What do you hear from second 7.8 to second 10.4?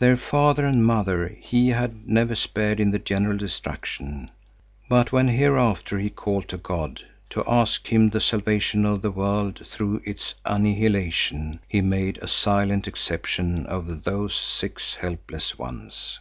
of Him the salvation of the world through its